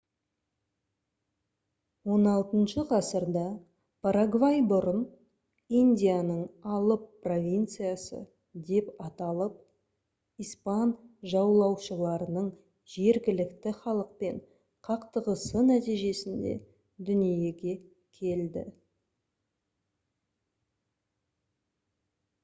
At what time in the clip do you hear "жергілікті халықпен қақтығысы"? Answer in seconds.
12.95-15.65